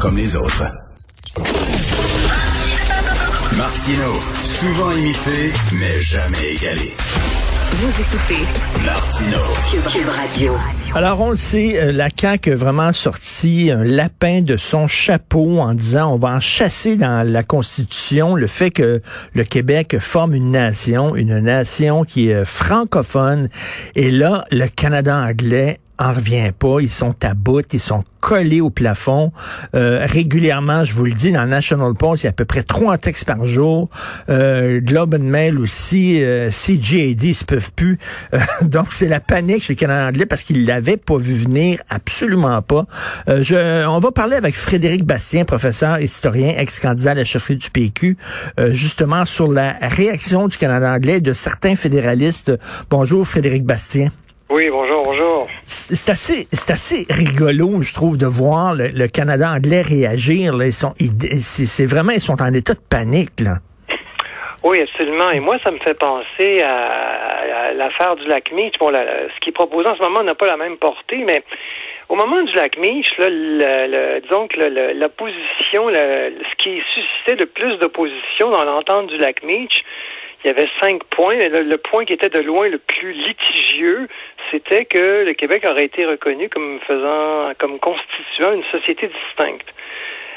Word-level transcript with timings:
Comme 0.00 0.16
les 0.16 0.36
autres. 0.36 0.64
Martino, 3.56 4.14
souvent 4.44 4.92
imité, 4.92 5.52
mais 5.72 6.00
jamais 6.00 6.54
égalé. 6.54 6.94
Vous 7.72 8.00
écoutez 8.00 8.44
Martino. 8.84 9.38
Cube, 9.70 9.82
Cube 9.90 10.08
Radio. 10.08 10.52
Alors, 10.94 11.20
on 11.20 11.30
le 11.30 11.36
sait, 11.36 11.80
euh, 11.80 11.92
la 11.92 12.10
CAQ 12.16 12.52
a 12.52 12.56
vraiment 12.56 12.92
sorti 12.92 13.70
un 13.72 13.82
lapin 13.82 14.42
de 14.42 14.56
son 14.56 14.86
chapeau 14.86 15.58
en 15.58 15.74
disant 15.74 16.14
on 16.14 16.18
va 16.18 16.28
en 16.28 16.40
chasser 16.40 16.96
dans 16.96 17.26
la 17.26 17.42
Constitution 17.42 18.36
le 18.36 18.46
fait 18.46 18.70
que 18.70 19.02
le 19.34 19.44
Québec 19.44 19.96
forme 19.98 20.34
une 20.34 20.50
nation, 20.50 21.16
une 21.16 21.40
nation 21.40 22.04
qui 22.04 22.30
est 22.30 22.44
francophone. 22.44 23.48
Et 23.96 24.12
là, 24.12 24.44
le 24.52 24.68
Canada 24.68 25.16
anglais 25.18 25.80
en 25.98 26.12
revient 26.12 26.52
pas. 26.58 26.80
Ils 26.80 26.90
sont 26.90 27.14
à 27.22 27.34
bout, 27.34 27.64
ils 27.72 27.80
sont 27.80 28.04
collés 28.20 28.60
au 28.60 28.70
plafond. 28.70 29.32
Euh, 29.74 30.04
régulièrement, 30.08 30.84
je 30.84 30.94
vous 30.94 31.04
le 31.04 31.12
dis, 31.12 31.32
dans 31.32 31.46
National 31.46 31.94
Post, 31.94 32.22
il 32.22 32.26
y 32.26 32.28
a 32.28 32.30
à 32.30 32.32
peu 32.32 32.44
près 32.44 32.62
trois 32.62 32.98
textes 32.98 33.24
par 33.24 33.44
jour. 33.46 33.88
Euh, 34.28 34.80
Globe 34.80 35.14
and 35.14 35.24
Mail 35.24 35.58
aussi, 35.58 36.22
euh, 36.22 36.50
CGAD, 36.50 37.22
ils 37.22 37.34
se 37.34 37.44
peuvent 37.44 37.72
plus. 37.72 37.98
Euh, 38.34 38.38
donc, 38.62 38.88
c'est 38.92 39.08
la 39.08 39.20
panique 39.20 39.64
chez 39.64 39.74
le 39.74 39.78
Canada 39.78 40.08
anglais 40.08 40.26
parce 40.26 40.42
qu'ils 40.42 40.66
l'avaient 40.66 40.96
pas 40.96 41.16
vu 41.16 41.34
venir, 41.34 41.80
absolument 41.88 42.60
pas. 42.62 42.86
Euh, 43.28 43.42
je, 43.42 43.86
on 43.86 43.98
va 43.98 44.10
parler 44.10 44.36
avec 44.36 44.54
Frédéric 44.56 45.04
Bastien, 45.04 45.44
professeur 45.44 46.00
historien, 46.00 46.54
ex-candidat 46.56 47.12
à 47.12 47.14
la 47.14 47.24
chefferie 47.24 47.56
du 47.56 47.70
PQ, 47.70 48.16
euh, 48.58 48.72
justement 48.72 49.24
sur 49.24 49.50
la 49.50 49.76
réaction 49.80 50.48
du 50.48 50.56
Canada 50.56 50.92
anglais 50.92 51.16
et 51.16 51.20
de 51.20 51.32
certains 51.32 51.76
fédéralistes. 51.76 52.52
Bonjour, 52.90 53.26
Frédéric 53.26 53.64
Bastien. 53.64 54.08
Oui, 54.50 54.68
bonjour, 54.70 55.04
bonjour. 55.04 55.46
C'est 55.70 56.08
assez, 56.72 57.06
rigolo, 57.10 57.82
je 57.82 57.92
trouve, 57.92 58.16
de 58.16 58.24
voir 58.24 58.74
le, 58.74 59.06
Canada 59.08 59.50
anglais 59.50 59.82
réagir. 59.82 60.54
Ils 60.62 60.72
sont, 60.72 60.94
c'est 61.42 61.84
vraiment, 61.84 62.12
ils 62.12 62.22
sont 62.22 62.40
en 62.40 62.54
état 62.54 62.72
de 62.72 62.80
panique. 62.88 63.32
Oui, 64.64 64.80
absolument. 64.80 65.28
Et 65.30 65.40
moi, 65.40 65.58
ça 65.62 65.70
me 65.70 65.78
fait 65.78 65.98
penser 65.98 66.62
à, 66.62 67.72
l'affaire 67.74 68.16
du 68.16 68.26
lac 68.28 68.50
Meach. 68.52 68.78
Bon, 68.78 68.88
ce 68.88 69.40
qui 69.40 69.50
est 69.50 69.52
proposé 69.52 69.86
en 69.88 69.96
ce 69.96 70.02
moment 70.02 70.22
n'a 70.22 70.34
pas 70.34 70.46
la 70.46 70.56
même 70.56 70.78
portée, 70.78 71.22
mais 71.26 71.42
au 72.08 72.16
moment 72.16 72.42
du 72.42 72.52
lac 72.54 72.78
Meach, 72.78 73.06
là, 73.18 73.26
le, 73.28 74.20
disons 74.22 74.48
que 74.48 74.60
le- 74.60 74.94
ce 74.98 76.54
qui 76.56 76.80
suscitait 76.94 77.36
le 77.36 77.46
plus 77.46 77.76
d'opposition 77.76 78.50
dans 78.50 78.64
l'entente 78.64 79.08
du 79.08 79.18
lac 79.18 79.42
Meach, 79.42 79.84
il 80.44 80.48
y 80.48 80.50
avait 80.50 80.68
cinq 80.80 81.02
points. 81.04 81.36
mais 81.36 81.48
Le, 81.48 81.76
point 81.78 82.04
qui 82.04 82.12
était 82.12 82.28
de 82.28 82.40
loin 82.40 82.68
le 82.68 82.78
plus 82.78 83.12
litigieux, 83.12 84.08
c'était 84.50 84.84
que 84.84 85.24
le 85.24 85.32
Québec 85.32 85.64
aurait 85.68 85.84
été 85.84 86.06
reconnu 86.06 86.48
comme 86.48 86.78
faisant, 86.86 87.52
comme 87.58 87.78
constituant 87.78 88.52
une 88.52 88.64
société 88.70 89.08
distincte. 89.08 89.66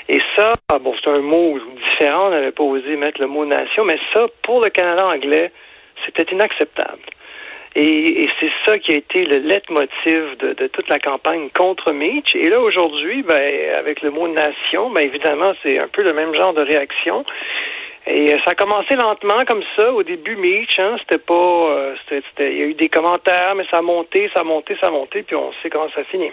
Et 0.10 0.20
ça, 0.36 0.54
ah 0.70 0.80
bon, 0.80 0.94
c'est 1.02 1.10
un 1.10 1.20
mot 1.20 1.58
différent, 1.78 2.28
on 2.28 2.32
n'avait 2.32 2.52
pas 2.52 2.64
osé 2.64 2.96
mettre 2.96 3.22
le 3.22 3.28
mot 3.28 3.46
nation, 3.46 3.86
mais 3.86 3.98
ça, 4.14 4.28
pour 4.42 4.62
le 4.62 4.70
Canada 4.70 5.08
anglais, 5.08 5.52
c'était 6.06 6.30
inacceptable. 6.34 7.02
Et, 7.76 8.24
et 8.24 8.30
c'est 8.40 8.52
ça 8.66 8.80
qui 8.80 8.92
a 8.92 8.96
été 8.96 9.24
le 9.24 9.38
leitmotiv 9.38 10.38
de, 10.40 10.54
de 10.54 10.68
toute 10.68 10.90
la 10.90 11.00
campagne 11.00 11.50
contre 11.58 11.94
Mitch. 11.94 12.36
Et 12.36 12.50
là, 12.50 12.60
aujourd'hui, 12.60 13.24
ben, 13.24 13.76
avec 13.78 14.02
le 14.02 14.12
mot 14.12 14.28
nation, 14.28 14.90
ben, 14.90 15.06
évidemment, 15.06 15.54
c'est 15.64 15.80
un 15.80 15.88
peu 15.88 16.02
le 16.02 16.12
même 16.12 16.34
genre 16.36 16.54
de 16.54 16.62
réaction. 16.62 17.24
Et 18.08 18.34
euh, 18.34 18.38
ça 18.44 18.52
a 18.52 18.56
commencé 18.56 18.96
lentement 18.96 19.46
comme 19.48 19.62
ça. 19.78 19.92
Au 19.94 20.04
début, 20.04 20.36
Mitch, 20.36 20.80
hein, 20.80 20.96
c'était 21.02 21.22
pas, 21.22 21.34
euh, 21.34 21.94
c'était, 22.10 22.52
il 22.54 22.58
y 22.58 22.62
a 22.64 22.66
eu 22.66 22.74
des 22.74 22.90
commentaires, 22.90 23.54
mais 23.56 23.64
ça 23.70 23.78
a 23.78 23.82
monté, 23.82 24.30
ça 24.34 24.42
a 24.42 24.44
monté, 24.44 24.76
ça 24.82 24.88
a 24.88 24.92
monté, 24.92 25.24
puis 25.24 25.36
on 25.36 25.52
sait 25.62 25.70
comment 25.70 25.88
ça 25.94 26.04
finit. 26.06 26.32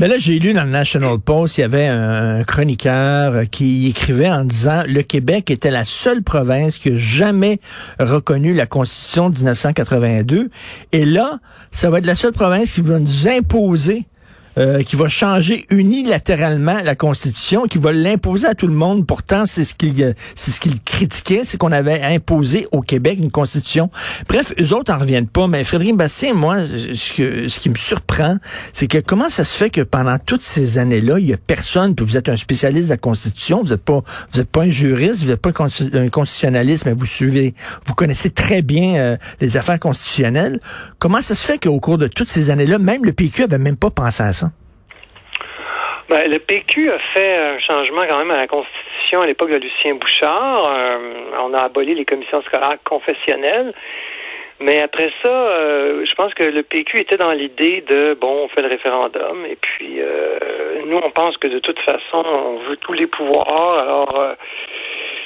Mais 0.00 0.08
là, 0.08 0.16
j'ai 0.18 0.38
lu 0.38 0.52
dans 0.52 0.64
le 0.64 0.70
National 0.70 1.18
Post, 1.24 1.58
il 1.58 1.62
y 1.62 1.64
avait 1.64 1.86
un 1.86 2.42
chroniqueur 2.44 3.44
qui 3.50 3.88
écrivait 3.88 4.28
en 4.28 4.44
disant 4.44 4.82
le 4.86 5.02
Québec 5.02 5.50
était 5.50 5.70
la 5.70 5.84
seule 5.84 6.22
province 6.22 6.78
qui 6.78 6.90
a 6.90 6.96
jamais 6.96 7.58
reconnu 7.98 8.54
la 8.54 8.66
Constitution 8.66 9.30
de 9.30 9.36
1982. 9.36 10.48
Et 10.92 11.04
là, 11.04 11.38
ça 11.70 11.90
va 11.90 11.98
être 11.98 12.06
la 12.06 12.14
seule 12.14 12.32
province 12.32 12.72
qui 12.72 12.82
va 12.82 12.98
nous 12.98 13.28
imposer 13.28 14.04
euh, 14.58 14.82
qui 14.82 14.96
va 14.96 15.08
changer 15.08 15.66
unilatéralement 15.70 16.78
la 16.82 16.94
Constitution, 16.94 17.66
qui 17.66 17.78
va 17.78 17.92
l'imposer 17.92 18.46
à 18.46 18.54
tout 18.54 18.66
le 18.66 18.74
monde. 18.74 19.06
Pourtant, 19.06 19.46
c'est 19.46 19.64
ce 19.64 19.74
qu'il 19.74 20.14
c'est 20.34 20.50
ce 20.50 20.60
qu'il 20.60 20.80
critiquait, 20.80 21.42
c'est 21.44 21.56
qu'on 21.56 21.72
avait 21.72 22.02
imposé 22.02 22.66
au 22.72 22.80
Québec 22.80 23.18
une 23.20 23.30
Constitution. 23.30 23.90
Bref, 24.28 24.52
eux 24.60 24.74
autres 24.74 24.92
en 24.92 24.98
reviennent 24.98 25.28
pas. 25.28 25.46
Mais 25.46 25.64
Frédéric 25.64 25.96
Bastien, 25.96 26.34
moi, 26.34 26.58
ce, 26.66 27.16
que, 27.16 27.48
ce 27.48 27.60
qui 27.60 27.70
me 27.70 27.76
surprend, 27.76 28.36
c'est 28.72 28.86
que 28.86 28.98
comment 28.98 29.30
ça 29.30 29.44
se 29.44 29.56
fait 29.56 29.70
que 29.70 29.80
pendant 29.80 30.18
toutes 30.18 30.42
ces 30.42 30.78
années-là, 30.78 31.18
il 31.18 31.26
y 31.26 31.32
a 31.32 31.36
personne, 31.38 31.94
puis 31.94 32.04
vous 32.04 32.16
êtes 32.16 32.28
un 32.28 32.36
spécialiste 32.36 32.88
de 32.88 32.94
la 32.94 32.98
Constitution, 32.98 33.62
vous 33.62 33.70
n'êtes 33.70 33.82
pas 33.82 34.02
vous 34.32 34.40
êtes 34.40 34.50
pas 34.50 34.62
un 34.62 34.70
juriste, 34.70 35.22
vous 35.22 35.30
n'êtes 35.30 35.40
pas 35.40 35.50
un 35.50 36.08
constitutionnaliste, 36.08 36.86
mais 36.86 36.92
vous 36.92 37.06
suivez, 37.06 37.54
vous 37.86 37.94
connaissez 37.94 38.30
très 38.30 38.62
bien 38.62 38.96
euh, 38.96 39.16
les 39.40 39.56
affaires 39.56 39.78
constitutionnelles. 39.78 40.60
Comment 40.98 41.20
ça 41.20 41.34
se 41.34 41.44
fait 41.44 41.62
qu'au 41.62 41.80
cours 41.80 41.98
de 41.98 42.06
toutes 42.06 42.28
ces 42.28 42.50
années-là, 42.50 42.78
même 42.78 43.04
le 43.04 43.12
PQ 43.12 43.44
avait 43.44 43.58
même 43.58 43.76
pas 43.76 43.90
pensé 43.90 44.22
à 44.22 44.32
ça? 44.32 44.41
Le 46.12 46.38
PQ 46.38 46.90
a 46.90 46.98
fait 47.14 47.36
un 47.36 47.58
changement 47.58 48.02
quand 48.06 48.18
même 48.18 48.30
à 48.30 48.36
la 48.36 48.46
Constitution 48.46 49.22
à 49.22 49.26
l'époque 49.26 49.50
de 49.50 49.56
Lucien 49.56 49.94
Bouchard. 49.94 50.68
Euh, 50.68 50.98
on 51.42 51.54
a 51.54 51.62
aboli 51.62 51.94
les 51.94 52.04
commissions 52.04 52.42
scolaires 52.42 52.76
confessionnelles. 52.84 53.72
Mais 54.60 54.80
après 54.82 55.10
ça, 55.22 55.28
euh, 55.28 56.04
je 56.04 56.14
pense 56.14 56.34
que 56.34 56.44
le 56.44 56.62
PQ 56.62 56.98
était 57.00 57.16
dans 57.16 57.32
l'idée 57.32 57.82
de 57.88 58.14
bon, 58.20 58.44
on 58.44 58.48
fait 58.48 58.60
le 58.60 58.68
référendum 58.68 59.44
et 59.46 59.56
puis 59.56 60.00
euh, 60.00 60.38
nous 60.86 60.98
on 60.98 61.10
pense 61.10 61.36
que 61.38 61.48
de 61.48 61.58
toute 61.58 61.80
façon 61.80 62.22
on 62.24 62.58
veut 62.68 62.76
tous 62.76 62.92
les 62.92 63.06
pouvoirs. 63.06 63.78
Alors 63.80 64.36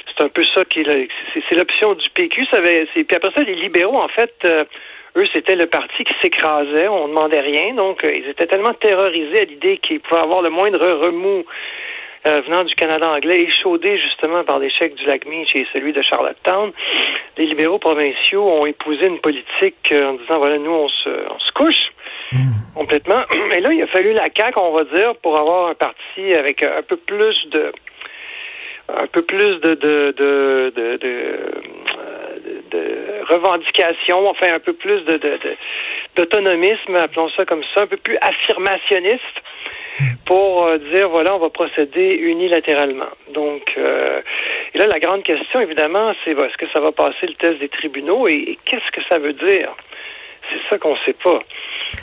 c'est 0.07 0.23
un 0.23 0.29
peu 0.29 0.43
ça 0.55 0.63
qui 0.65 0.79
est 0.79 1.09
c'est 1.49 1.55
l'option 1.55 1.93
du 1.95 2.09
PQ. 2.11 2.45
Ça 2.49 2.61
puis 2.61 3.05
après 3.13 3.31
ça, 3.35 3.43
les 3.43 3.55
libéraux 3.55 3.99
en 3.99 4.07
fait. 4.07 4.47
Eux, 5.17 5.25
c'était 5.33 5.55
le 5.55 5.65
parti 5.65 6.03
qui 6.03 6.13
s'écrasait, 6.21 6.87
on 6.87 7.07
demandait 7.07 7.41
rien, 7.41 7.73
donc 7.73 8.03
euh, 8.03 8.15
ils 8.15 8.29
étaient 8.29 8.45
tellement 8.45 8.73
terrorisés 8.73 9.41
à 9.41 9.45
l'idée 9.45 9.77
qu'ils 9.79 9.99
pouvaient 9.99 10.21
avoir 10.21 10.41
le 10.41 10.49
moindre 10.49 10.79
remous 10.79 11.43
euh, 12.27 12.41
venant 12.47 12.63
du 12.63 12.75
Canada 12.75 13.09
anglais, 13.09 13.41
échaudé 13.41 13.97
justement 13.99 14.43
par 14.43 14.59
l'échec 14.59 14.93
du 14.95 15.05
lac 15.05 15.25
Meach 15.25 15.55
et 15.55 15.65
celui 15.73 15.93
de 15.93 16.01
Charlottetown. 16.01 16.71
Les 17.37 17.45
libéraux 17.45 17.79
provinciaux 17.79 18.43
ont 18.43 18.65
épousé 18.65 19.07
une 19.07 19.19
politique 19.19 19.91
euh, 19.91 20.09
en 20.09 20.13
disant 20.13 20.39
voilà, 20.39 20.57
nous, 20.57 20.71
on 20.71 20.89
se, 20.89 21.09
on 21.09 21.39
se 21.39 21.51
couche 21.53 21.91
complètement. 22.75 23.23
Et 23.55 23.61
là, 23.61 23.71
il 23.71 23.81
a 23.81 23.87
fallu 23.87 24.13
la 24.13 24.27
CAQ, 24.35 24.59
on 24.59 24.75
va 24.75 24.83
dire, 24.83 25.15
pour 25.21 25.39
avoir 25.39 25.69
un 25.69 25.75
parti 25.75 26.33
avec 26.35 26.63
un 26.63 26.83
peu 26.83 26.97
plus 26.97 27.35
de 27.51 27.71
un 28.89 29.07
peu 29.07 29.21
plus 29.21 29.59
de 29.61 29.73
de 29.73 30.13
de 30.17 30.73
de, 30.75 30.97
de, 30.97 31.39
de- 32.71 33.23
revendications, 33.29 34.29
enfin 34.29 34.47
un 34.53 34.59
peu 34.59 34.73
plus 34.73 35.01
de 35.05 35.19
d'autonomisme, 36.15 36.95
appelons 36.95 37.29
ça 37.29 37.45
comme 37.45 37.63
ça, 37.73 37.81
un 37.81 37.87
peu 37.87 37.97
plus 37.97 38.17
affirmationniste 38.21 39.23
pour 40.25 40.65
euh, 40.65 40.77
dire 40.77 41.09
voilà, 41.09 41.35
on 41.35 41.39
va 41.39 41.49
procéder 41.49 42.15
unilatéralement. 42.15 43.09
Donc 43.33 43.73
euh, 43.77 44.21
et 44.73 44.77
là 44.77 44.87
la 44.87 44.99
grande 44.99 45.23
question 45.23 45.59
évidemment, 45.59 46.13
c'est 46.23 46.31
est-ce 46.31 46.57
que 46.57 46.69
ça 46.73 46.79
va 46.79 46.91
passer 46.91 47.27
le 47.27 47.33
test 47.35 47.59
des 47.59 47.69
tribunaux 47.69 48.27
et 48.27 48.57
qu'est-ce 48.65 48.91
que 48.91 49.01
ça 49.09 49.17
veut 49.17 49.33
dire? 49.33 49.75
C'est 50.49 50.69
ça 50.69 50.77
qu'on 50.77 50.95
sait 51.05 51.15
pas. 51.23 51.39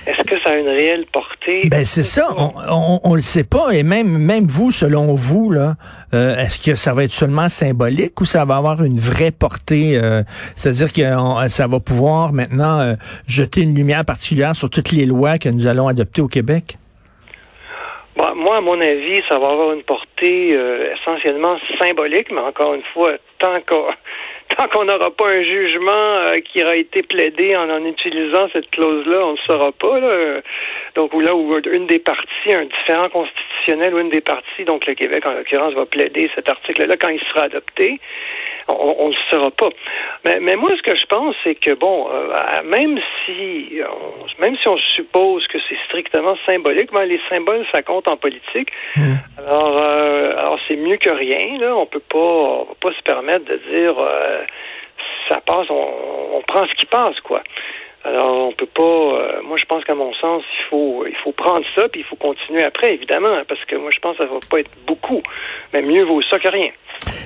Est-ce 0.06 0.24
que 0.24 0.40
ça 0.40 0.50
a 0.50 0.56
une 0.56 0.68
réelle 0.68 1.04
portée? 1.12 1.62
Ben 1.70 1.84
c'est 1.84 2.04
ça, 2.04 2.28
on, 2.38 2.52
on, 2.70 3.00
on 3.04 3.14
le 3.14 3.20
sait 3.20 3.44
pas. 3.44 3.70
Et 3.72 3.82
même 3.82 4.16
même 4.18 4.46
vous 4.46 4.70
selon 4.70 5.14
vous 5.14 5.50
là, 5.50 5.74
euh, 6.14 6.36
est-ce 6.38 6.58
que 6.62 6.74
ça 6.74 6.94
va 6.94 7.04
être 7.04 7.12
seulement 7.12 7.48
symbolique 7.50 8.18
ou 8.20 8.24
ça 8.24 8.44
va 8.46 8.56
avoir 8.56 8.82
une 8.82 8.98
vraie 8.98 9.30
portée? 9.30 9.96
Euh, 9.96 10.22
c'est-à-dire 10.56 10.92
que 10.92 11.16
on- 11.16 11.48
ça 11.48 11.66
va 11.66 11.80
pouvoir 11.80 12.32
maintenant 12.32 12.80
euh, 12.80 12.94
jeter 13.28 13.60
une 13.62 13.74
lumière 13.74 14.04
particulière 14.06 14.56
sur 14.56 14.70
toutes 14.70 14.90
les 14.92 15.04
lois 15.04 15.38
que 15.38 15.50
nous 15.50 15.66
allons 15.66 15.86
adopter 15.88 16.22
au 16.22 16.28
Québec? 16.28 16.78
Bon, 18.16 18.32
moi, 18.36 18.58
à 18.58 18.60
mon 18.60 18.80
avis, 18.80 19.20
ça 19.28 19.38
va 19.40 19.50
avoir 19.50 19.72
une 19.72 19.82
portée 19.82 20.56
essentiellement 20.94 21.56
symbolique, 21.80 22.28
mais 22.30 22.40
encore 22.40 22.74
une 22.74 22.84
fois, 22.94 23.10
tant 23.40 23.60
qu'à 23.66 23.74
tant 24.56 24.68
qu'on 24.68 24.84
n'aura 24.84 25.10
pas 25.10 25.28
un 25.28 25.42
jugement 25.42 25.90
euh, 25.92 26.40
qui 26.40 26.62
aura 26.62 26.76
été 26.76 27.02
plaidé 27.02 27.56
en 27.56 27.84
utilisant 27.84 28.48
cette 28.52 28.70
clause-là, 28.70 29.26
on 29.26 29.32
ne 29.32 29.38
saura 29.48 29.72
pas. 29.72 30.00
Là. 30.00 30.40
Donc 30.96 31.12
là 31.14 31.34
où 31.34 31.56
une 31.70 31.86
des 31.86 31.98
parties, 31.98 32.52
un 32.52 32.64
différent 32.64 33.08
constitutionnel 33.08 33.94
ou 33.94 33.98
une 33.98 34.10
des 34.10 34.20
parties, 34.20 34.64
donc 34.66 34.86
le 34.86 34.94
Québec 34.94 35.24
en 35.26 35.32
l'occurrence, 35.32 35.74
va 35.74 35.86
plaider 35.86 36.30
cet 36.34 36.48
article-là 36.48 36.96
quand 36.96 37.08
il 37.08 37.20
sera 37.20 37.42
adopté, 37.44 37.98
on 38.68 39.08
ne 39.08 39.14
le 39.14 39.20
saura 39.30 39.50
pas. 39.50 39.68
Mais, 40.24 40.56
moi, 40.56 40.70
ce 40.76 40.82
que 40.82 40.96
je 40.96 41.06
pense, 41.06 41.34
c'est 41.44 41.54
que 41.54 41.74
bon, 41.74 42.08
euh, 42.10 42.62
même 42.64 42.98
si 43.24 43.80
même 44.44 44.56
si 44.58 44.68
on 44.68 44.76
suppose 44.94 45.46
que 45.46 45.58
c'est 45.68 45.78
strictement 45.86 46.36
symbolique, 46.44 46.92
ben, 46.92 47.04
les 47.04 47.20
symboles 47.30 47.64
ça 47.72 47.82
compte 47.82 48.06
en 48.08 48.18
politique. 48.18 48.70
Hmm. 48.94 49.14
Alors, 49.38 49.82
euh, 49.82 50.36
alors 50.36 50.58
c'est 50.68 50.76
mieux 50.76 50.98
que 50.98 51.08
rien. 51.08 51.58
Là, 51.58 51.74
on 51.74 51.86
peut 51.86 52.00
pas, 52.00 52.18
on 52.18 52.66
peut 52.66 52.90
pas 52.90 52.92
se 52.92 53.02
permettre 53.02 53.46
de 53.46 53.56
dire 53.56 53.94
euh, 53.98 54.42
ça 55.28 55.40
passe, 55.40 55.66
on, 55.70 55.88
on 56.34 56.42
prend 56.42 56.66
ce 56.66 56.74
qui 56.74 56.86
passe, 56.86 57.18
quoi. 57.20 57.42
Alors, 58.06 58.48
on 58.48 58.52
peut 58.52 58.66
pas. 58.66 58.82
Euh, 58.82 59.42
moi, 59.48 59.56
je 59.56 59.64
pense 59.64 59.82
qu'à 59.84 59.94
mon 59.94 60.12
sens, 60.12 60.42
il 60.60 60.68
faut, 60.68 61.06
il 61.08 61.16
faut 61.24 61.32
prendre 61.32 61.64
ça, 61.74 61.88
puis 61.88 62.02
il 62.02 62.04
faut 62.04 62.16
continuer 62.16 62.62
après, 62.62 62.92
évidemment, 62.92 63.42
parce 63.48 63.64
que 63.64 63.76
moi, 63.76 63.90
je 63.94 63.98
pense 63.98 64.18
que 64.18 64.24
ça 64.24 64.28
va 64.28 64.40
pas 64.50 64.60
être 64.60 64.70
beaucoup, 64.86 65.22
mais 65.72 65.80
mieux 65.80 66.04
vaut 66.04 66.20
ça 66.30 66.38
que 66.38 66.48
rien. 66.48 66.68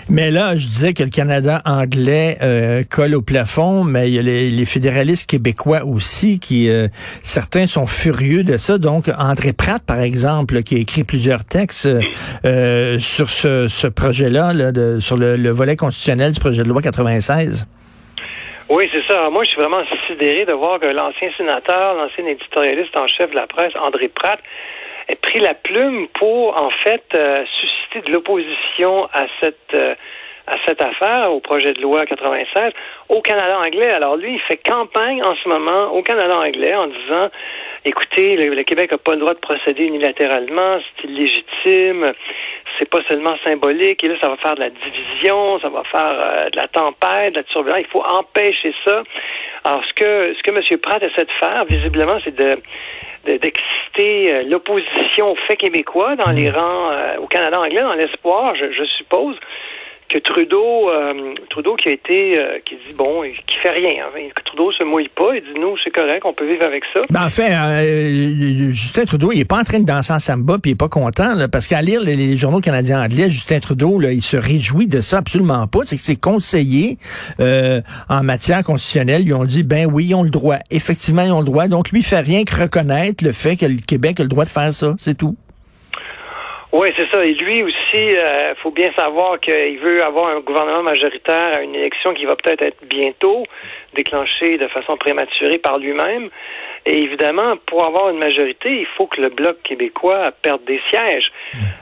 Mais 0.08 0.30
là, 0.30 0.56
je 0.56 0.66
disais 0.66 0.94
que 0.94 1.02
le 1.02 1.10
Canada 1.10 1.62
anglais 1.64 2.38
euh, 2.42 2.84
colle 2.88 3.16
au 3.16 3.22
plafond, 3.22 3.82
mais 3.82 4.08
il 4.08 4.14
y 4.14 4.18
a 4.20 4.22
les, 4.22 4.64
fédéralistes 4.64 5.28
québécois 5.28 5.84
aussi 5.84 6.38
qui, 6.38 6.70
euh, 6.70 6.86
certains 7.22 7.66
sont 7.66 7.88
furieux 7.88 8.44
de 8.44 8.56
ça. 8.56 8.78
Donc, 8.78 9.10
André 9.18 9.52
Pratt, 9.52 9.82
par 9.84 10.00
exemple, 10.00 10.62
qui 10.62 10.76
a 10.76 10.78
écrit 10.78 11.02
plusieurs 11.02 11.44
textes 11.44 11.88
sur 12.42 13.30
ce, 13.30 13.88
projet-là, 13.88 14.52
là, 14.52 15.00
sur 15.00 15.16
le, 15.16 15.36
le 15.36 15.50
volet 15.50 15.74
constitutionnel 15.74 16.32
du 16.32 16.40
projet 16.40 16.62
de 16.62 16.68
loi 16.68 16.82
96. 16.82 17.66
Oui, 18.68 18.86
c'est 18.92 19.06
ça. 19.06 19.30
Moi, 19.30 19.44
je 19.44 19.50
suis 19.50 19.60
vraiment 19.60 19.82
sidéré 20.06 20.44
de 20.44 20.52
voir 20.52 20.78
que 20.78 20.86
l'ancien 20.86 21.30
sénateur, 21.38 21.94
l'ancien 21.94 22.26
éditorialiste 22.26 22.94
en 22.98 23.06
chef 23.06 23.30
de 23.30 23.34
la 23.34 23.46
presse, 23.46 23.72
André 23.76 24.08
Pratt, 24.08 24.40
ait 25.08 25.16
pris 25.16 25.40
la 25.40 25.54
plume 25.54 26.06
pour, 26.08 26.60
en 26.60 26.68
fait, 26.84 27.04
euh, 27.14 27.44
susciter 27.60 28.06
de 28.06 28.12
l'opposition 28.12 29.06
à 29.14 29.24
cette 29.40 29.74
euh, 29.74 29.94
à 30.48 30.56
cette 30.66 30.82
affaire, 30.82 31.32
au 31.32 31.40
projet 31.40 31.72
de 31.72 31.82
loi 31.82 32.06
96, 32.06 32.72
au 33.10 33.20
Canada 33.20 33.58
anglais. 33.58 33.90
Alors 33.90 34.16
lui, 34.16 34.34
il 34.34 34.40
fait 34.40 34.56
campagne 34.56 35.22
en 35.22 35.34
ce 35.36 35.48
moment 35.48 35.92
au 35.92 36.02
Canada 36.02 36.36
anglais 36.38 36.74
en 36.74 36.86
disant, 36.86 37.28
écoutez, 37.84 38.36
le, 38.36 38.62
Québec 38.62 38.92
n'a 38.92 38.98
pas 38.98 39.12
le 39.12 39.20
droit 39.20 39.34
de 39.34 39.38
procéder 39.38 39.84
unilatéralement, 39.84 40.78
c'est 40.96 41.08
illégitime, 41.08 42.12
c'est 42.78 42.88
pas 42.88 43.00
seulement 43.08 43.34
symbolique, 43.46 44.02
et 44.04 44.08
là, 44.08 44.14
ça 44.20 44.28
va 44.30 44.36
faire 44.36 44.54
de 44.54 44.60
la 44.60 44.70
division, 44.70 45.60
ça 45.60 45.68
va 45.68 45.82
faire 45.84 46.12
euh, 46.12 46.50
de 46.50 46.56
la 46.56 46.68
tempête, 46.68 47.34
de 47.34 47.38
la 47.38 47.44
turbulence. 47.44 47.80
Il 47.80 47.92
faut 47.92 48.04
empêcher 48.04 48.74
ça. 48.86 49.02
Alors, 49.64 49.82
ce 49.84 49.92
que 49.94 50.34
ce 50.34 50.42
que 50.42 50.50
M. 50.50 50.80
Pratt 50.80 51.02
essaie 51.02 51.24
de 51.24 51.32
faire, 51.38 51.64
visiblement, 51.66 52.18
c'est 52.24 52.34
de 52.34 52.58
d'exciter 53.26 54.34
euh, 54.34 54.42
l'opposition 54.44 55.32
au 55.32 55.36
fait 55.46 55.56
québécois 55.56 56.16
dans 56.16 56.30
les 56.30 56.48
rangs 56.48 56.90
euh, 56.92 57.16
au 57.18 57.26
Canada 57.26 57.60
anglais, 57.60 57.82
dans 57.82 57.92
l'espoir, 57.92 58.54
je 58.54 58.84
suppose, 58.96 59.36
que 60.08 60.18
Trudeau, 60.18 60.90
euh, 60.90 61.34
Trudeau 61.50 61.76
qui 61.76 61.88
a 61.88 61.92
été, 61.92 62.38
euh, 62.38 62.58
qui 62.64 62.76
dit 62.76 62.94
bon, 62.96 63.22
qui 63.46 63.56
fait 63.62 63.70
rien. 63.70 64.04
Hein, 64.04 64.20
Trudeau 64.44 64.72
se 64.72 64.84
mouille 64.84 65.10
pas, 65.14 65.34
il 65.34 65.42
dit 65.42 65.60
nous 65.60 65.76
c'est 65.84 65.90
correct, 65.90 66.24
on 66.24 66.32
peut 66.32 66.48
vivre 66.50 66.64
avec 66.64 66.82
ça. 66.92 67.00
Ben 67.10 67.26
en 67.26 67.30
fait, 67.30 67.50
euh, 67.52 68.70
Justin 68.70 69.04
Trudeau, 69.04 69.32
il 69.32 69.40
est 69.40 69.44
pas 69.44 69.58
en 69.58 69.64
train 69.64 69.80
de 69.80 69.84
danser 69.84 70.12
en 70.12 70.18
samba, 70.18 70.58
puis 70.58 70.70
il 70.70 70.74
est 70.74 70.78
pas 70.78 70.88
content, 70.88 71.34
parce 71.50 71.66
qu'à 71.66 71.82
lire 71.82 72.00
les, 72.02 72.36
journaux 72.36 72.60
canadiens 72.60 73.02
anglais, 73.02 73.30
Justin 73.30 73.60
Trudeau, 73.60 73.98
là, 73.98 74.12
il 74.12 74.22
se 74.22 74.36
réjouit 74.36 74.86
de 74.86 75.00
ça 75.00 75.18
absolument 75.18 75.66
pas. 75.66 75.80
C'est 75.84 75.96
que 75.96 76.02
ses 76.02 76.16
conseillers 76.16 76.96
en 77.38 78.22
matière 78.22 78.62
constitutionnelle 78.62 79.24
lui 79.24 79.34
ont 79.34 79.44
dit 79.44 79.62
ben 79.62 79.86
oui, 79.92 80.06
ils 80.06 80.14
ont 80.14 80.22
le 80.22 80.30
droit. 80.30 80.58
Effectivement, 80.70 81.22
ils 81.22 81.32
ont 81.32 81.40
le 81.40 81.46
droit. 81.46 81.68
Donc 81.68 81.90
lui 81.90 82.00
il 82.00 82.04
fait 82.04 82.20
rien 82.20 82.44
que 82.44 82.62
reconnaître 82.62 83.24
le 83.24 83.32
fait 83.32 83.56
que 83.56 83.66
le 83.66 83.76
Québec 83.76 84.20
a 84.20 84.22
le 84.22 84.28
droit 84.28 84.44
de 84.44 84.50
faire 84.50 84.72
ça, 84.72 84.94
c'est 84.98 85.16
tout. 85.16 85.36
Oui, 86.70 86.88
c'est 86.98 87.10
ça. 87.10 87.24
Et 87.24 87.32
lui 87.32 87.62
aussi, 87.62 87.74
il 87.94 88.18
euh, 88.18 88.54
faut 88.56 88.70
bien 88.70 88.90
savoir 88.94 89.40
qu'il 89.40 89.78
veut 89.78 90.02
avoir 90.04 90.28
un 90.36 90.40
gouvernement 90.40 90.82
majoritaire 90.82 91.56
à 91.58 91.62
une 91.62 91.74
élection 91.74 92.12
qui 92.12 92.26
va 92.26 92.36
peut-être 92.36 92.60
être 92.60 92.84
bientôt 92.84 93.44
déclenchée 93.94 94.58
de 94.58 94.68
façon 94.68 94.98
prématurée 94.98 95.58
par 95.58 95.78
lui-même. 95.78 96.28
Et 96.84 97.02
évidemment, 97.02 97.56
pour 97.66 97.84
avoir 97.84 98.10
une 98.10 98.18
majorité, 98.18 98.80
il 98.80 98.86
faut 98.96 99.06
que 99.06 99.20
le 99.20 99.30
Bloc 99.30 99.62
québécois 99.62 100.30
perde 100.42 100.62
des 100.64 100.80
sièges. 100.90 101.32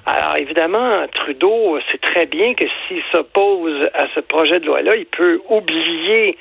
Alors 0.06 0.36
évidemment, 0.36 1.06
Trudeau 1.14 1.78
sait 1.90 1.98
très 1.98 2.26
bien 2.26 2.54
que 2.54 2.64
s'il 2.86 3.02
s'oppose 3.12 3.88
à 3.92 4.06
ce 4.14 4.20
projet 4.20 4.60
de 4.60 4.66
loi-là, 4.66 4.94
il 4.96 5.06
peut 5.06 5.40
oublier 5.48 6.36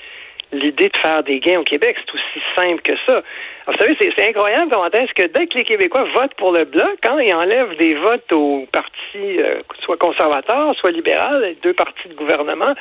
l'idée 0.51 0.89
de 0.89 0.97
faire 0.97 1.23
des 1.23 1.39
gains 1.39 1.59
au 1.59 1.63
Québec. 1.63 1.97
C'est 1.99 2.13
aussi 2.13 2.45
simple 2.55 2.81
que 2.81 2.93
ça. 3.07 3.21
vous 3.67 3.73
savez, 3.73 3.97
c'est 3.99 4.29
incroyable 4.29 4.71
comment 4.71 4.89
est-ce 4.89 5.13
que 5.13 5.27
dès 5.27 5.47
que 5.47 5.57
les 5.57 5.63
Québécois 5.63 6.05
votent 6.15 6.33
pour 6.35 6.51
le 6.51 6.65
Bloc, 6.65 6.97
quand 7.03 7.17
ils 7.19 7.33
enlèvent 7.33 7.75
des 7.77 7.95
votes 7.95 8.31
aux 8.31 8.65
partis, 8.71 9.39
euh, 9.39 9.61
soit 9.83 9.97
conservateurs, 9.97 10.75
soit 10.75 10.91
libéraux, 10.91 11.39
les 11.41 11.55
deux 11.55 11.73
partis 11.73 12.07
de 12.07 12.13
gouvernement, 12.13 12.73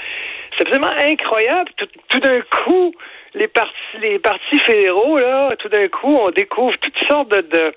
c'est 0.57 0.67
absolument 0.67 0.93
incroyable. 0.99 1.71
Tout, 2.09 2.21
d'un 2.21 2.41
coup, 2.41 2.95
les 3.35 3.49
partis, 3.49 3.99
les 4.01 4.19
partis 4.19 4.59
fédéraux, 4.61 5.19
là, 5.19 5.55
tout 5.59 5.69
d'un 5.69 5.89
coup, 5.89 6.17
on 6.17 6.31
découvre 6.31 6.77
toutes 6.81 6.99
sortes 7.09 7.31
de, 7.31 7.73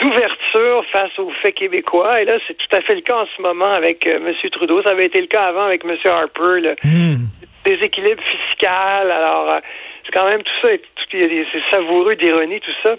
d'ouverture 0.00 0.84
face 0.92 1.18
aux 1.18 1.30
faits 1.42 1.54
québécois. 1.54 2.22
Et 2.22 2.24
là, 2.24 2.38
c'est 2.46 2.56
tout 2.56 2.76
à 2.76 2.80
fait 2.80 2.94
le 2.94 3.02
cas 3.02 3.16
en 3.16 3.26
ce 3.36 3.42
moment 3.42 3.72
avec 3.72 4.06
euh, 4.06 4.16
M. 4.26 4.50
Trudeau. 4.50 4.82
Ça 4.82 4.92
avait 4.92 5.06
été 5.06 5.20
le 5.20 5.26
cas 5.26 5.44
avant 5.44 5.64
avec 5.64 5.84
M. 5.84 5.96
Harper, 6.04 6.60
le, 6.60 6.76
hmm 6.82 7.16
déséquilibre 7.64 8.22
fiscal. 8.22 9.10
Alors, 9.10 9.52
euh, 9.52 9.60
c'est 10.04 10.12
quand 10.12 10.28
même 10.28 10.42
tout 10.42 10.52
ça, 10.62 10.70
c'est 11.10 11.62
savoureux 11.70 12.14
d'ironie, 12.16 12.60
tout 12.60 12.72
ça. 12.82 12.96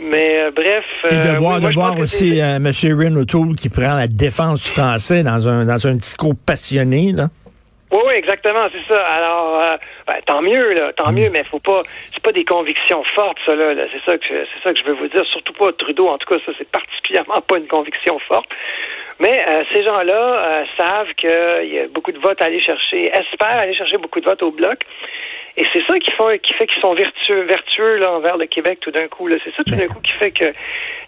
Mais 0.00 0.38
euh, 0.38 0.50
bref. 0.50 0.84
Et 1.10 1.14
de 1.14 1.34
euh, 1.34 1.38
voir, 1.38 1.60
de 1.60 1.72
voir 1.72 1.98
aussi 1.98 2.38
M. 2.38 2.66
O'Toole 3.16 3.54
qui 3.54 3.68
prend 3.68 3.94
la 3.94 4.08
défense 4.08 4.64
du 4.64 4.70
français 4.70 5.22
dans 5.22 5.48
un, 5.48 5.64
dans 5.64 5.86
un 5.86 5.94
discours 5.94 6.34
passionné, 6.46 7.12
là. 7.12 7.28
Oui, 7.92 8.00
oui, 8.08 8.14
exactement, 8.16 8.66
c'est 8.72 8.92
ça. 8.92 9.00
Alors, 9.04 9.62
ben, 10.08 10.16
tant 10.26 10.42
mieux, 10.42 10.72
là, 10.72 10.92
tant 10.96 11.12
mm. 11.12 11.14
mieux, 11.14 11.30
mais 11.30 11.44
faut 11.44 11.60
pas, 11.60 11.82
c'est 12.12 12.22
pas 12.22 12.32
des 12.32 12.44
convictions 12.44 13.04
fortes, 13.14 13.38
ça 13.46 13.54
là. 13.54 13.72
C'est 13.92 14.10
ça 14.10 14.18
que, 14.18 14.24
c'est 14.26 14.64
ça 14.64 14.72
que 14.72 14.80
je 14.80 14.84
veux 14.84 14.96
vous 14.96 15.06
dire. 15.06 15.24
Surtout 15.26 15.52
pas 15.52 15.70
Trudeau. 15.70 16.08
En 16.08 16.18
tout 16.18 16.26
cas, 16.26 16.40
ça 16.44 16.50
c'est 16.58 16.68
particulièrement 16.68 17.40
pas 17.46 17.56
une 17.56 17.68
conviction 17.68 18.18
forte. 18.26 18.48
Mais 19.20 19.44
euh, 19.48 19.64
ces 19.72 19.84
gens-là 19.84 20.34
euh, 20.38 20.64
savent 20.76 21.14
qu'il 21.14 21.72
y 21.72 21.78
a 21.78 21.88
beaucoup 21.88 22.12
de 22.12 22.18
votes 22.18 22.42
à 22.42 22.46
aller 22.46 22.60
chercher, 22.60 23.06
espèrent 23.06 23.58
aller 23.58 23.74
chercher 23.74 23.98
beaucoup 23.98 24.20
de 24.20 24.24
votes 24.24 24.42
au 24.42 24.50
bloc. 24.50 24.84
Et 25.56 25.64
c'est 25.72 25.82
ça 25.86 25.98
qui 25.98 26.10
fait, 26.10 26.38
qui 26.40 26.52
fait 26.54 26.66
qu'ils 26.66 26.80
sont 26.80 26.94
vertueux, 26.94 27.42
vertueux 27.42 27.96
là, 27.98 28.12
envers 28.12 28.36
le 28.36 28.46
Québec 28.46 28.78
tout 28.80 28.90
d'un 28.90 29.06
coup. 29.06 29.28
C'est 29.30 29.54
ça 29.56 29.62
tout 29.64 29.76
d'un 29.76 29.86
coup 29.86 30.00
qui 30.02 30.12
fait 30.12 30.32
qu'il 30.32 30.52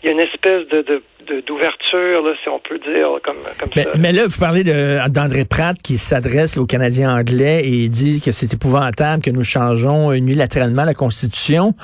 y 0.04 0.08
a 0.08 0.12
une 0.12 0.20
espèce 0.20 0.68
de, 0.68 0.82
de 0.82 1.02
d'ouverture, 1.44 2.22
là, 2.22 2.34
si 2.40 2.48
on 2.48 2.60
peut 2.60 2.78
dire, 2.78 3.08
comme, 3.24 3.34
comme 3.58 3.68
mais, 3.74 3.82
ça. 3.82 3.90
Mais 3.98 4.12
là, 4.12 4.28
vous 4.28 4.38
parlez 4.38 4.62
d'André 4.62 5.44
Pratt 5.44 5.76
qui 5.82 5.98
s'adresse 5.98 6.56
aux 6.56 6.66
Canadiens 6.66 7.16
anglais 7.16 7.62
et 7.64 7.88
dit 7.88 8.20
que 8.20 8.30
c'est 8.30 8.54
épouvantable 8.54 9.24
que 9.24 9.30
nous 9.30 9.42
changeons 9.42 10.12
unilatéralement 10.12 10.84
la 10.84 10.94
Constitution. 10.94 11.74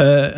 Euh, 0.00 0.30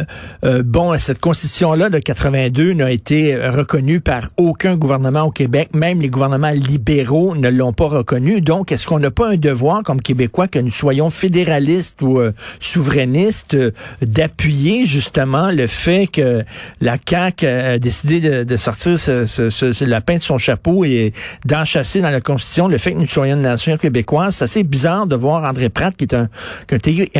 euh, 0.44 0.62
bon, 0.62 0.98
cette 0.98 1.20
Constitution-là 1.20 1.88
de 1.88 1.98
82 2.00 2.74
n'a 2.74 2.90
été 2.90 3.34
reconnue 3.34 4.02
par 4.02 4.24
aucun 4.36 4.76
gouvernement 4.76 5.22
au 5.22 5.30
Québec, 5.30 5.70
même 5.72 6.02
les 6.02 6.10
gouvernements 6.10 6.50
libéraux 6.50 7.34
ne 7.34 7.48
l'ont 7.48 7.72
pas 7.72 7.86
reconnue. 7.86 8.42
Donc, 8.42 8.72
est-ce 8.72 8.86
qu'on 8.86 8.98
n'a 8.98 9.10
pas 9.10 9.28
un 9.28 9.36
devoir 9.36 9.82
comme 9.82 10.02
Québécois 10.02 10.48
que 10.48 10.58
nous 10.58 10.70
soyons 10.70 11.08
fédéralistes 11.08 11.69
ou 12.02 12.18
euh, 12.18 12.32
souverainistes 12.60 13.54
euh, 13.54 13.70
d'appuyer 14.02 14.86
justement 14.86 15.50
le 15.50 15.66
fait 15.66 16.06
que 16.06 16.44
la 16.80 16.96
CAQ 17.04 17.46
a 17.46 17.78
décidé 17.78 18.44
de 18.44 18.56
sortir 18.56 18.98
ce, 18.98 19.24
ce, 19.24 19.84
de 19.84 20.18
son 20.18 20.38
chapeau 20.38 20.84
et 20.84 21.12
d'enchasser 21.44 22.00
dans 22.00 22.10
la 22.10 22.20
Constitution 22.20 22.68
le 22.68 22.78
fait 22.78 22.92
que 22.92 22.98
nous 22.98 23.06
soyons 23.06 23.36
une 23.36 23.42
nation 23.42 23.76
québécoise. 23.76 24.36
C'est 24.36 24.44
assez 24.44 24.62
bizarre 24.62 25.06
de 25.06 25.16
voir 25.16 25.44
André 25.44 25.68
Pratt, 25.68 25.96
qui 25.96 26.04
est 26.04 26.14
un, 26.14 26.28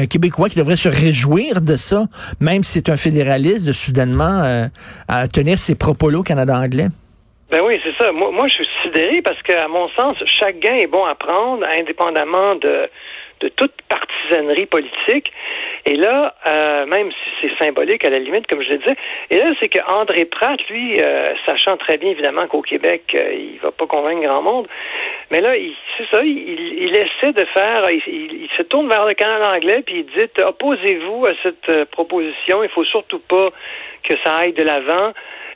Québécois 0.07 0.49
qui 0.49 0.57
devrait 0.57 0.77
se 0.77 0.89
réjouir 0.89 1.61
de 1.61 1.77
ça, 1.77 2.05
même 2.41 2.63
si 2.63 2.73
c'est 2.73 2.89
un 2.89 2.97
fédéraliste, 2.97 3.67
de 3.67 3.73
soudainement 3.73 4.43
euh, 4.43 4.67
tenir 5.33 5.59
ses 5.59 5.77
propos-là 5.77 6.19
au 6.19 6.23
Canada 6.23 6.57
anglais. 6.57 6.89
Ben 7.51 7.61
oui, 7.67 7.81
c'est 7.83 7.95
ça. 8.03 8.13
Moi, 8.13 8.31
moi, 8.31 8.47
je 8.47 8.55
suis 8.55 8.69
sidéré 8.83 9.23
parce 9.23 9.41
qu'à 9.43 9.67
mon 9.67 9.89
sens, 9.91 10.15
chaque 10.39 10.61
gain 10.61 10.75
est 10.75 10.87
bon 10.87 11.05
à 11.05 11.17
prendre, 11.17 11.65
indépendamment 11.77 12.55
de, 12.55 12.89
de 13.41 13.49
toute 13.49 13.73
partisanerie 13.89 14.67
politique. 14.67 15.33
Et 15.87 15.97
là, 15.97 16.35
euh, 16.47 16.87
même 16.87 17.11
si 17.11 17.31
c'est 17.41 17.65
symbolique 17.65 18.05
à 18.05 18.11
la 18.11 18.19
limite, 18.19 18.47
comme 18.47 18.63
je 18.63 18.69
le 18.69 18.77
disais, 18.77 18.97
et 19.31 19.39
là, 19.39 19.53
c'est 19.61 19.69
que 19.69 19.79
André 19.91 20.27
Pratt, 20.27 20.61
lui, 20.69 21.01
euh, 21.01 21.25
sachant 21.47 21.77
très 21.79 21.97
bien 21.97 22.11
évidemment 22.11 22.47
qu'au 22.47 22.61
Québec, 22.61 23.15
euh, 23.15 23.33
il 23.33 23.59
va 23.61 23.71
pas 23.71 23.87
convaincre 23.87 24.23
grand 24.23 24.43
monde, 24.43 24.69
mais 25.31 25.41
là, 25.41 25.55
c'est 25.97 26.07
ça, 26.15 26.23
il, 26.23 26.39
il, 26.39 26.95
essaie 26.95 27.33
de 27.33 27.47
faire, 27.47 27.91
il, 27.91 28.43
il, 28.43 28.49
se 28.57 28.63
tourne 28.63 28.89
vers 28.89 29.07
le 29.07 29.15
Canada 29.15 29.53
anglais, 29.55 29.83
puis 29.85 30.01
il 30.01 30.19
dit, 30.19 30.43
opposez-vous 30.43 31.27
à 31.27 31.33
cette 31.43 31.91
proposition, 31.91 32.63
il 32.63 32.69
faut 32.69 32.85
surtout 32.85 33.21
pas 33.21 33.49
que 34.03 34.15
ça 34.23 34.37
aille 34.37 34.53
de 34.53 34.63
l'avant. 34.63 35.13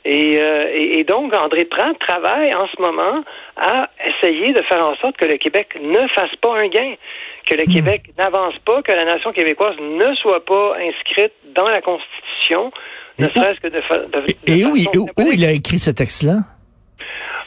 Et, 0.07 0.35
et, 0.35 0.99
et, 0.99 1.03
donc, 1.03 1.33
André 1.33 1.65
Pratt 1.65 1.97
travaille 1.99 2.53
en 2.53 2.67
ce 2.67 2.79
moment 2.79 3.23
à 3.57 3.89
essayer 4.07 4.53
de 4.53 4.61
faire 4.63 4.87
en 4.87 4.95
sorte 4.97 5.17
que 5.17 5.25
le 5.25 5.37
Québec 5.37 5.69
ne 5.81 6.07
fasse 6.09 6.35
pas 6.41 6.55
un 6.59 6.67
gain, 6.67 6.93
que 7.49 7.55
le 7.55 7.63
Hmm. 7.63 7.73
Québec 7.73 8.01
n'avance 8.17 8.53
pas, 8.65 8.83
que 8.83 8.91
la 8.91 9.03
nation 9.05 9.31
québécoise 9.31 9.75
ne 9.79 10.13
soit 10.13 10.45
pas 10.45 10.75
inscrite 10.79 11.33
dans 11.55 11.67
la 11.67 11.81
Constitution, 11.81 12.71
ne 13.17 13.27
serait-ce 13.29 13.59
que 13.61 13.67
de, 13.69 13.81
fa- 13.81 13.97
de, 13.97 14.21
de 14.21 14.25
Et 14.45 14.63
où, 14.65 14.75
il- 14.75 14.85
façon 14.85 14.99
où- 14.99 15.03
où 15.03 15.07
symbolique. 15.17 15.39
il 15.39 15.45
a 15.45 15.51
écrit 15.51 15.79
ce 15.79 15.89
texte-là? 15.89 16.37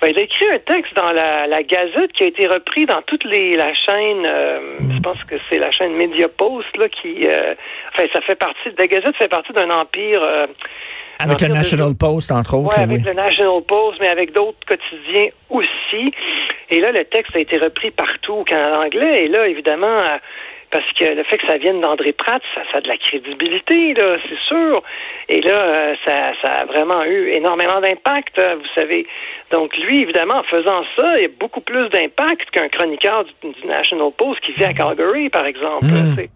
Ben, 0.00 0.09
il 0.11 0.19
a 0.19 0.23
écrit 0.23 0.47
un 0.53 0.59
texte 0.59 0.95
dans 0.95 1.12
la, 1.12 1.47
la 1.47 1.62
Gazette 1.62 2.12
qui 2.12 2.23
a 2.25 2.27
été 2.27 2.47
repris 2.47 2.87
dans 2.87 3.03
toutes 3.03 3.25
les 3.25 3.55
la 3.57 3.73
chaîne. 3.75 4.27
euh, 4.31 4.61
Hmm. 4.81 4.93
Je 4.97 5.00
pense 5.00 5.23
que 5.25 5.37
c'est 5.50 5.59
la 5.59 5.71
chaîne 5.71 5.93
Mediapost 5.95 6.77
là 6.77 6.88
qui. 6.88 7.21
euh, 7.25 7.55
enfin, 7.95 8.07
ça 8.12 8.21
fait 8.23 8.35
partie. 8.37 8.69
La 8.79 8.87
Gazette 8.88 9.17
fait 9.17 9.29
partie 9.29 9.53
d'un 9.53 9.71
empire. 9.71 10.23
euh, 10.23 10.47
Avec 11.19 11.41
le 11.41 11.49
de- 11.49 11.53
National 11.53 11.95
Post, 11.99 12.31
entre 12.33 12.55
autres. 12.57 12.69
Ouais, 12.69 12.85
oui. 12.87 12.95
avec 12.95 13.05
le 13.05 13.13
National 13.13 13.63
Post, 13.67 13.99
mais 14.01 14.09
avec 14.09 14.33
d'autres 14.33 14.59
quotidiens 14.67 15.29
aussi. 15.51 16.13
Et 16.71 16.81
là, 16.81 16.93
le 16.93 17.05
texte 17.05 17.35
a 17.35 17.41
été 17.41 17.59
repris 17.59 17.91
partout 17.91 18.45
Canada 18.45 18.81
anglais. 18.85 19.25
Et 19.25 19.29
là, 19.29 19.49
évidemment, 19.49 20.01
euh, 20.01 20.19
parce 20.71 20.85
que 20.99 21.05
le 21.05 21.23
fait 21.25 21.39
que 21.39 21.47
ça 21.47 21.57
vienne 21.57 21.81
d'André 21.81 22.13
Pratt, 22.13 22.43
ça, 22.55 22.61
ça 22.71 22.79
a 22.79 22.81
de 22.81 22.89
la 22.89 22.99
crédibilité, 22.99 23.95
là, 23.95 24.19
c'est 24.29 24.39
sûr. 24.47 24.83
Et 25.29 25.41
là, 25.41 25.57
euh, 25.57 25.95
ça, 26.07 26.33
ça 26.43 26.53
a 26.61 26.65
vraiment 26.67 27.03
eu 27.05 27.31
énormément 27.31 27.81
d'impact, 27.81 28.39
euh, 28.39 28.57
vous 28.57 28.81
savez. 28.81 29.07
Donc, 29.51 29.75
lui, 29.79 30.03
évidemment, 30.03 30.41
en 30.41 30.43
faisant 30.43 30.85
ça, 30.97 31.15
il 31.17 31.23
y 31.23 31.25
a 31.25 31.31
beaucoup 31.41 31.63
plus 31.63 31.89
d'impact 31.89 32.51
qu'un 32.51 32.69
chroniqueur 32.69 33.25
du, 33.25 33.53
du 33.53 33.67
National 33.67 34.11
Post 34.17 34.41
qui 34.41 34.53
vit 34.53 34.65
à 34.65 34.75
Calgary, 34.75 35.31
par 35.31 35.47
exemple. 35.47 35.87
Mm. 35.87 36.27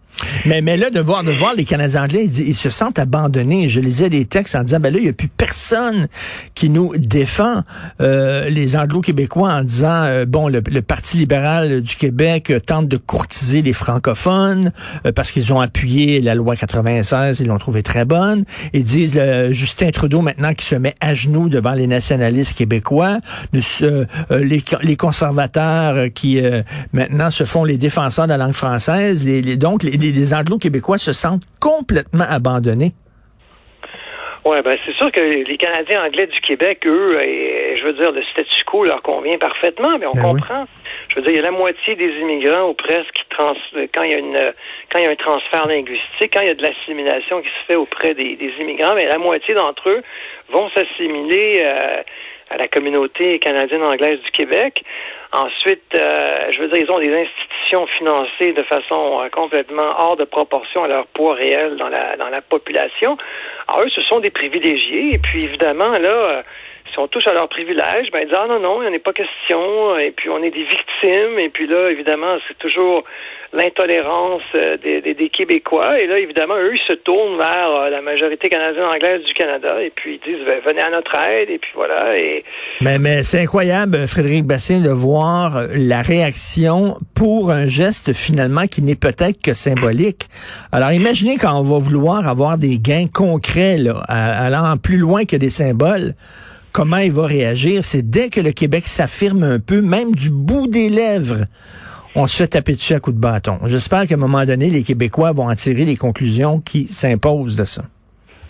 Mais, 0.46 0.60
mais 0.60 0.76
là, 0.76 0.90
de 0.90 1.00
voir, 1.00 1.24
de 1.24 1.32
voir 1.32 1.54
les 1.54 1.64
Canadiens 1.64 2.04
anglais, 2.04 2.26
ils, 2.26 2.54
se 2.54 2.70
sentent 2.70 2.98
abandonnés. 2.98 3.68
Je 3.68 3.80
lisais 3.80 4.08
des 4.08 4.24
textes 4.24 4.54
en 4.54 4.62
disant, 4.62 4.78
ben 4.80 4.92
là, 4.92 4.98
il 4.98 5.04
n'y 5.04 5.08
a 5.08 5.12
plus 5.12 5.28
personne 5.28 6.06
qui 6.54 6.68
nous 6.68 6.92
défend. 6.96 7.62
Euh, 8.00 8.48
les 8.48 8.76
anglo-québécois 8.76 9.50
en 9.52 9.62
disant, 9.62 10.04
euh, 10.04 10.24
bon, 10.26 10.48
le, 10.48 10.62
le 10.70 10.82
Parti 10.82 11.16
libéral 11.16 11.80
du 11.80 11.96
Québec 11.96 12.50
euh, 12.50 12.60
tente 12.60 12.88
de 12.88 12.96
courtiser 12.96 13.62
les 13.62 13.72
francophones 13.72 14.72
euh, 15.06 15.12
parce 15.12 15.30
qu'ils 15.32 15.52
ont 15.52 15.60
appuyé 15.60 16.20
la 16.20 16.34
loi 16.34 16.56
96, 16.56 17.40
ils 17.40 17.46
l'ont 17.46 17.58
trouvée 17.58 17.82
très 17.82 18.04
bonne. 18.04 18.44
Ils 18.72 18.84
disent, 18.84 19.18
Justin 19.50 19.90
Trudeau, 19.90 20.20
maintenant, 20.22 20.54
qui 20.54 20.64
se 20.66 20.74
met 20.74 20.94
à 21.00 21.14
genoux 21.14 21.48
devant 21.48 21.72
les 21.72 21.86
nationalistes 21.86 22.56
québécois, 22.56 23.18
les, 23.52 23.62
les 24.82 24.96
conservateurs 24.96 26.06
qui, 26.14 26.40
maintenant, 26.92 27.30
se 27.30 27.44
font 27.44 27.64
les 27.64 27.78
défenseurs 27.78 28.26
de 28.26 28.30
la 28.30 28.36
langue 28.38 28.52
française. 28.52 29.24
Les, 29.24 29.42
les- 29.42 29.56
donc, 29.56 29.82
les, 29.82 29.96
les- 30.02 30.12
les 30.12 30.34
anglo-québécois 30.34 30.98
se 30.98 31.12
sentent 31.12 31.44
complètement 31.60 32.24
abandonnés. 32.28 32.92
Oui, 34.44 34.56
ben 34.64 34.76
c'est 34.84 34.94
sûr 34.96 35.08
que 35.12 35.20
les 35.20 35.56
Canadiens 35.56 36.04
anglais 36.04 36.26
du 36.26 36.40
Québec, 36.40 36.80
eux, 36.84 37.16
et, 37.22 37.76
je 37.78 37.84
veux 37.84 37.92
dire, 37.92 38.10
le 38.10 38.24
statu 38.24 38.64
quo 38.66 38.84
leur 38.84 38.98
convient 38.98 39.38
parfaitement, 39.38 39.96
mais 40.00 40.06
on 40.06 40.12
Ben 40.14 40.22
oui. 40.24 40.40
comprend. 40.40 40.64
Je 41.10 41.14
veux 41.16 41.22
dire, 41.22 41.30
il 41.30 41.36
y 41.36 41.38
a 41.38 41.42
la 41.42 41.52
moitié 41.52 41.94
des 41.94 42.10
immigrants 42.20 42.68
ou 42.70 42.74
presque 42.74 43.12
qui 43.12 43.22
trans 43.30 43.54
quand 43.94 44.02
il 44.02 44.10
y 44.10 44.14
a 44.14 44.18
une 44.18 44.36
quand 44.90 44.98
il 44.98 45.04
y 45.04 45.06
a 45.06 45.10
un 45.10 45.14
transfert 45.16 45.66
linguistique, 45.68 46.32
quand 46.32 46.40
il 46.40 46.48
y 46.48 46.50
a 46.50 46.54
de 46.54 46.62
l'assimilation 46.62 47.40
qui 47.40 47.48
se 47.48 47.64
fait 47.68 47.76
auprès 47.76 48.14
des, 48.14 48.34
des 48.34 48.52
immigrants, 48.58 48.94
mais 48.96 49.06
la 49.06 49.18
moitié 49.18 49.54
d'entre 49.54 49.88
eux 49.88 50.02
vont 50.50 50.68
s'assimiler 50.70 51.62
euh, 51.64 52.02
à 52.50 52.56
la 52.56 52.66
communauté 52.66 53.38
canadienne 53.38 53.84
anglaise 53.84 54.20
du 54.24 54.30
Québec. 54.32 54.82
Ensuite, 55.32 55.84
euh, 55.94 56.50
je 56.52 56.58
veux 56.60 56.68
dire, 56.68 56.82
ils 56.84 56.90
ont 56.90 56.98
des 56.98 57.14
institutions 57.14 57.51
financées 57.98 58.52
de 58.52 58.62
façon 58.64 59.20
euh, 59.22 59.28
complètement 59.30 59.88
hors 59.98 60.16
de 60.16 60.24
proportion 60.24 60.84
à 60.84 60.88
leur 60.88 61.06
poids 61.08 61.34
réel 61.34 61.76
dans 61.76 61.88
la 61.88 62.16
dans 62.16 62.28
la 62.28 62.40
population. 62.42 63.16
Alors 63.68 63.82
eux, 63.82 63.90
ce 63.94 64.02
sont 64.02 64.20
des 64.20 64.30
privilégiés. 64.30 65.14
Et 65.14 65.18
puis 65.18 65.44
évidemment, 65.44 65.90
là, 65.90 66.08
euh, 66.08 66.42
si 66.92 66.98
on 66.98 67.08
touche 67.08 67.26
à 67.26 67.32
leurs 67.32 67.48
privilèges, 67.48 68.10
ben 68.12 68.20
ils 68.20 68.26
disent 68.26 68.38
ah 68.38 68.46
non 68.46 68.60
non, 68.60 68.82
il 68.82 68.88
n'y 68.88 68.94
en 68.94 68.96
a 68.96 69.00
pas 69.00 69.12
question. 69.12 69.98
Et 69.98 70.10
puis 70.10 70.28
on 70.28 70.42
est 70.42 70.50
des 70.50 70.64
victimes. 70.64 71.38
Et 71.38 71.48
puis 71.48 71.66
là, 71.66 71.90
évidemment, 71.90 72.36
c'est 72.46 72.58
toujours 72.58 73.04
l'intolérance 73.52 74.42
euh, 74.56 74.76
des, 74.78 75.30
Québécois. 75.30 76.00
Et 76.00 76.06
là, 76.06 76.18
évidemment, 76.18 76.56
eux, 76.56 76.74
ils 76.74 76.86
se 76.86 76.94
tournent 76.94 77.36
vers 77.36 77.70
euh, 77.70 77.90
la 77.90 78.02
majorité 78.02 78.48
canadienne-anglaise 78.48 79.24
du 79.24 79.32
Canada. 79.32 79.82
Et 79.82 79.90
puis 79.90 80.20
ils 80.22 80.30
disent 80.30 80.44
ben, 80.44 80.60
venez 80.66 80.82
à 80.82 80.90
notre 80.90 81.14
aide. 81.14 81.50
Et 81.50 81.58
puis 81.58 81.70
voilà. 81.74 82.14
Mais, 82.80 82.98
mais 82.98 83.22
c'est 83.22 83.40
incroyable, 83.40 84.06
Frédéric 84.06 84.44
Bastien, 84.44 84.80
de 84.80 84.90
voir 84.90 85.56
euh, 85.56 85.66
la 85.74 86.02
réaction 86.02 86.96
pour 87.14 87.50
un 87.50 87.66
geste 87.66 88.12
finalement 88.12 88.66
qui 88.66 88.82
n'est 88.82 88.96
peut-être 88.96 89.42
que 89.42 89.54
symbolique. 89.54 90.28
Alors 90.72 90.92
imaginez 90.92 91.36
quand 91.38 91.58
on 91.58 91.62
va 91.62 91.78
vouloir 91.78 92.28
avoir 92.28 92.58
des 92.58 92.78
gains 92.78 93.06
concrets, 93.12 93.78
là, 93.78 94.02
allant 94.08 94.76
plus 94.76 94.98
loin 94.98 95.24
que 95.24 95.36
des 95.36 95.50
symboles, 95.50 96.14
comment 96.72 96.98
il 96.98 97.12
va 97.12 97.26
réagir. 97.26 97.84
C'est 97.84 98.02
dès 98.02 98.28
que 98.28 98.40
le 98.40 98.52
Québec 98.52 98.86
s'affirme 98.86 99.44
un 99.44 99.60
peu, 99.60 99.82
même 99.82 100.14
du 100.14 100.30
bout 100.30 100.66
des 100.66 100.88
lèvres, 100.88 101.44
on 102.14 102.26
se 102.26 102.36
fait 102.36 102.48
taper 102.48 102.74
dessus 102.74 102.94
à 102.94 103.00
coups 103.00 103.16
de 103.16 103.20
bâton. 103.20 103.58
J'espère 103.66 104.06
qu'à 104.06 104.14
un 104.14 104.18
moment 104.18 104.44
donné, 104.44 104.68
les 104.68 104.82
Québécois 104.82 105.32
vont 105.32 105.48
en 105.48 105.54
tirer 105.54 105.84
les 105.84 105.96
conclusions 105.96 106.60
qui 106.60 106.86
s'imposent 106.86 107.56
de 107.56 107.64
ça. 107.64 107.82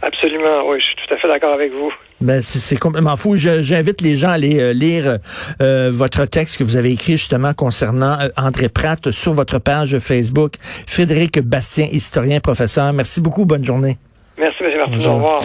absolument, 0.03 0.69
oui, 0.69 0.79
je 0.81 0.87
suis 0.87 0.97
tout 0.97 1.15
à 1.15 1.19
fait 1.19 1.29
d'accord 1.29 1.53
avec 1.53 1.73
vous. 1.73 1.93
Ben, 2.21 2.41
c'est 2.41 2.79
complètement 2.79 3.17
fou. 3.17 3.35
J'invite 3.37 4.01
les 4.01 4.17
gens 4.17 4.29
à 4.29 4.35
aller 4.35 4.61
euh, 4.61 4.73
lire 4.73 5.19
euh, 5.61 5.91
votre 5.93 6.25
texte 6.25 6.57
que 6.57 6.63
vous 6.63 6.77
avez 6.77 6.93
écrit 6.93 7.13
justement 7.13 7.53
concernant 7.53 8.19
euh, 8.21 8.29
André 8.37 8.69
Pratt 8.69 9.11
sur 9.11 9.35
votre 9.35 9.59
page 9.59 9.99
Facebook. 9.99 10.55
Frédéric 10.87 11.41
Bastien, 11.41 11.89
historien, 11.91 12.39
professeur. 12.39 12.93
Merci 12.93 13.21
beaucoup. 13.21 13.45
Bonne 13.45 13.65
journée. 13.65 13.99
Merci, 14.39 14.63
M. 14.63 14.79
Martin. 14.79 15.11
Au 15.11 15.15
revoir. 15.15 15.41